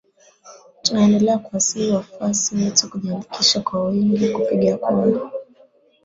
Tunaendelea 0.81 1.37
kuwasihi 1.37 1.91
wafuasi 1.91 2.55
wetu 2.55 2.89
kujiandikisha 2.89 3.61
kwa 3.61 3.83
wingi 3.87 4.29
kupiga 4.29 4.77
kura 4.77 5.31